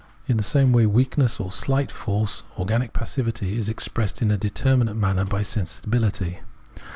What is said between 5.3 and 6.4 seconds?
sensibiHty.